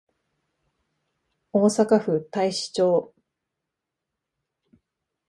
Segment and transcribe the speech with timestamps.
[1.51, 3.13] 大阪府太子町